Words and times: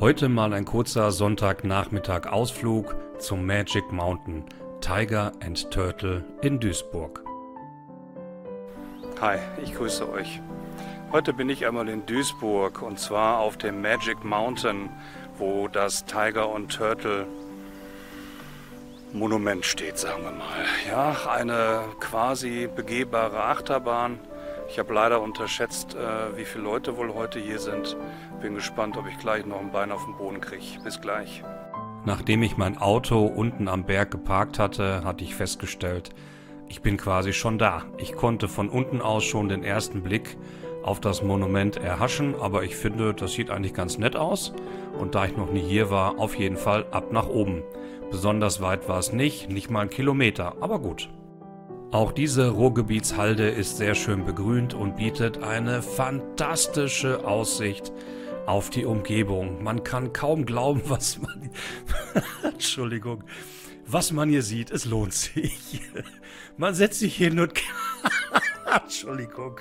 Heute 0.00 0.28
mal 0.28 0.52
ein 0.52 0.64
kurzer 0.64 1.10
Sonntagnachmittag 1.10 2.28
Ausflug 2.28 2.94
zum 3.18 3.44
Magic 3.44 3.90
Mountain 3.90 4.44
Tiger 4.80 5.32
and 5.44 5.68
Turtle 5.72 6.24
in 6.40 6.60
Duisburg. 6.60 7.20
Hi, 9.20 9.38
ich 9.60 9.74
grüße 9.74 10.08
euch. 10.08 10.40
Heute 11.10 11.32
bin 11.32 11.50
ich 11.50 11.66
einmal 11.66 11.88
in 11.88 12.06
Duisburg 12.06 12.80
und 12.80 13.00
zwar 13.00 13.40
auf 13.40 13.56
dem 13.56 13.82
Magic 13.82 14.22
Mountain, 14.22 14.88
wo 15.36 15.66
das 15.66 16.04
Tiger 16.04 16.48
und 16.48 16.72
Turtle 16.72 17.26
Monument 19.12 19.66
steht, 19.66 19.98
sagen 19.98 20.22
wir 20.22 20.30
mal. 20.30 20.64
Ja, 20.88 21.28
eine 21.28 21.82
quasi 21.98 22.68
begehbare 22.72 23.42
Achterbahn. 23.42 24.20
Ich 24.68 24.78
habe 24.78 24.92
leider 24.92 25.22
unterschätzt, 25.22 25.94
äh, 25.94 26.36
wie 26.36 26.44
viele 26.44 26.64
Leute 26.64 26.96
wohl 26.96 27.14
heute 27.14 27.38
hier 27.38 27.58
sind. 27.58 27.96
Bin 28.40 28.54
gespannt, 28.54 28.96
ob 28.96 29.08
ich 29.08 29.18
gleich 29.18 29.46
noch 29.46 29.60
ein 29.60 29.72
Bein 29.72 29.90
auf 29.90 30.04
den 30.04 30.16
Boden 30.16 30.40
kriege. 30.40 30.78
Bis 30.84 31.00
gleich. 31.00 31.42
Nachdem 32.04 32.42
ich 32.42 32.56
mein 32.56 32.78
Auto 32.78 33.24
unten 33.26 33.66
am 33.66 33.84
Berg 33.84 34.10
geparkt 34.10 34.58
hatte, 34.58 35.04
hatte 35.04 35.24
ich 35.24 35.34
festgestellt, 35.34 36.10
ich 36.68 36.82
bin 36.82 36.98
quasi 36.98 37.32
schon 37.32 37.58
da. 37.58 37.84
Ich 37.96 38.14
konnte 38.14 38.46
von 38.46 38.68
unten 38.68 39.00
aus 39.00 39.24
schon 39.24 39.48
den 39.48 39.64
ersten 39.64 40.02
Blick 40.02 40.36
auf 40.82 41.00
das 41.00 41.22
Monument 41.22 41.76
erhaschen, 41.76 42.34
aber 42.38 42.62
ich 42.62 42.76
finde, 42.76 43.14
das 43.14 43.32
sieht 43.32 43.50
eigentlich 43.50 43.74
ganz 43.74 43.98
nett 43.98 44.16
aus. 44.16 44.52
Und 44.98 45.14
da 45.14 45.24
ich 45.24 45.36
noch 45.36 45.50
nie 45.50 45.62
hier 45.62 45.90
war, 45.90 46.18
auf 46.18 46.34
jeden 46.36 46.56
Fall 46.56 46.86
ab 46.90 47.10
nach 47.10 47.28
oben. 47.28 47.62
Besonders 48.10 48.60
weit 48.60 48.88
war 48.88 48.98
es 48.98 49.12
nicht, 49.12 49.50
nicht 49.50 49.70
mal 49.70 49.80
ein 49.80 49.90
Kilometer, 49.90 50.56
aber 50.60 50.78
gut. 50.78 51.08
Auch 51.90 52.12
diese 52.12 52.50
Ruhrgebietshalde 52.50 53.48
ist 53.48 53.78
sehr 53.78 53.94
schön 53.94 54.26
begrünt 54.26 54.74
und 54.74 54.96
bietet 54.96 55.42
eine 55.42 55.80
fantastische 55.80 57.26
Aussicht 57.26 57.92
auf 58.44 58.68
die 58.68 58.84
Umgebung. 58.84 59.62
Man 59.64 59.84
kann 59.84 60.12
kaum 60.12 60.44
glauben, 60.44 60.82
was 60.88 61.18
man. 61.18 61.50
Entschuldigung. 62.42 63.24
Was 63.86 64.12
man 64.12 64.28
hier 64.28 64.42
sieht, 64.42 64.70
es 64.70 64.84
lohnt 64.84 65.14
sich. 65.14 65.80
Man 66.58 66.74
setzt 66.74 66.98
sich 66.98 67.16
hin 67.16 67.40
und. 67.40 67.54
Entschuldigung. 68.82 69.58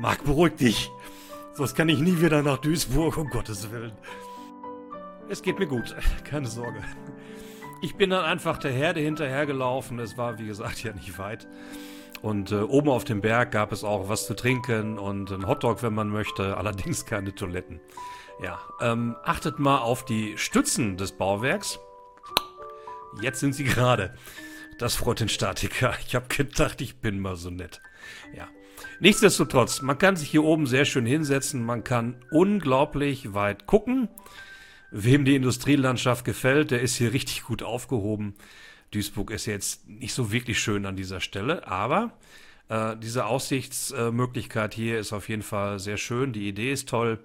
Marc, 0.00 0.22
beruhig 0.22 0.54
dich. 0.54 0.90
Sonst 1.54 1.74
kann 1.74 1.88
ich 1.88 1.98
nie 1.98 2.20
wieder 2.20 2.40
nach 2.40 2.58
Duisburg, 2.58 3.16
um 3.16 3.30
Gottes 3.30 3.72
Willen. 3.72 3.92
Es 5.28 5.42
geht 5.42 5.58
mir 5.58 5.66
gut, 5.66 5.96
keine 6.22 6.46
Sorge. 6.46 6.84
Ich 7.80 7.94
bin 7.94 8.10
dann 8.10 8.24
einfach 8.24 8.58
der 8.58 8.72
Herde 8.72 9.00
hinterhergelaufen. 9.00 9.98
Es 9.98 10.16
war, 10.16 10.38
wie 10.38 10.46
gesagt, 10.46 10.82
ja 10.82 10.92
nicht 10.92 11.18
weit. 11.18 11.46
Und 12.22 12.50
äh, 12.50 12.56
oben 12.56 12.88
auf 12.88 13.04
dem 13.04 13.20
Berg 13.20 13.52
gab 13.52 13.70
es 13.70 13.84
auch 13.84 14.08
was 14.08 14.26
zu 14.26 14.34
trinken 14.34 14.98
und 14.98 15.30
ein 15.30 15.46
Hotdog, 15.46 15.82
wenn 15.82 15.94
man 15.94 16.08
möchte, 16.08 16.56
allerdings 16.58 17.06
keine 17.06 17.34
Toiletten. 17.34 17.80
Ja, 18.42 18.60
ähm, 18.80 19.16
achtet 19.24 19.58
mal 19.58 19.78
auf 19.78 20.04
die 20.04 20.36
Stützen 20.38 20.96
des 20.96 21.12
Bauwerks. 21.12 21.80
Jetzt 23.20 23.40
sind 23.40 23.54
sie 23.54 23.64
gerade. 23.64 24.14
Das 24.78 24.94
freut 24.94 25.20
den 25.20 25.28
Statiker. 25.28 25.94
Ich 26.06 26.14
habe 26.14 26.28
gedacht, 26.28 26.80
ich 26.80 27.00
bin 27.00 27.18
mal 27.18 27.36
so 27.36 27.50
nett. 27.50 27.80
Ja. 28.34 28.48
Nichtsdestotrotz, 29.00 29.82
man 29.82 29.98
kann 29.98 30.14
sich 30.14 30.30
hier 30.30 30.44
oben 30.44 30.66
sehr 30.66 30.84
schön 30.84 31.06
hinsetzen. 31.06 31.64
Man 31.64 31.82
kann 31.82 32.24
unglaublich 32.30 33.34
weit 33.34 33.66
gucken. 33.66 34.08
Wem 34.90 35.24
die 35.24 35.34
Industrielandschaft 35.34 36.24
gefällt, 36.24 36.70
der 36.70 36.80
ist 36.80 36.96
hier 36.96 37.12
richtig 37.12 37.42
gut 37.42 37.62
aufgehoben. 37.62 38.34
Duisburg 38.90 39.30
ist 39.30 39.46
jetzt 39.46 39.86
nicht 39.88 40.14
so 40.14 40.32
wirklich 40.32 40.58
schön 40.58 40.86
an 40.86 40.96
dieser 40.96 41.20
Stelle, 41.20 41.66
aber 41.66 42.12
äh, 42.68 42.96
diese 42.96 43.26
Aussichtsmöglichkeit 43.26 44.72
hier 44.72 44.98
ist 44.98 45.12
auf 45.12 45.28
jeden 45.28 45.42
Fall 45.42 45.78
sehr 45.78 45.98
schön. 45.98 46.32
Die 46.32 46.48
Idee 46.48 46.72
ist 46.72 46.88
toll. 46.88 47.18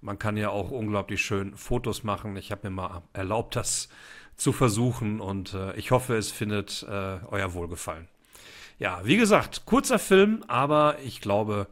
Man 0.00 0.18
kann 0.18 0.36
ja 0.36 0.50
auch 0.50 0.70
unglaublich 0.70 1.22
schön 1.22 1.56
Fotos 1.56 2.04
machen. 2.04 2.36
Ich 2.36 2.52
habe 2.52 2.68
mir 2.68 2.76
mal 2.76 3.02
erlaubt, 3.14 3.56
das 3.56 3.88
zu 4.36 4.52
versuchen 4.52 5.20
und 5.20 5.54
äh, 5.54 5.74
ich 5.76 5.90
hoffe, 5.90 6.16
es 6.16 6.30
findet 6.30 6.84
äh, 6.88 7.18
euer 7.28 7.54
Wohlgefallen. 7.54 8.06
Ja, 8.78 9.00
wie 9.04 9.16
gesagt, 9.16 9.66
kurzer 9.66 9.98
Film, 9.98 10.44
aber 10.46 10.98
ich 11.04 11.20
glaube, 11.20 11.66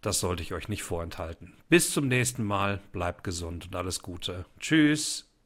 das 0.00 0.20
sollte 0.20 0.42
ich 0.42 0.52
euch 0.52 0.68
nicht 0.68 0.82
vorenthalten. 0.82 1.54
Bis 1.68 1.92
zum 1.92 2.08
nächsten 2.08 2.44
Mal, 2.44 2.80
bleibt 2.92 3.24
gesund 3.24 3.66
und 3.66 3.76
alles 3.76 4.00
Gute. 4.00 4.46
Tschüss. 4.58 5.29